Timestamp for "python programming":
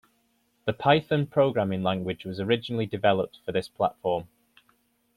0.73-1.83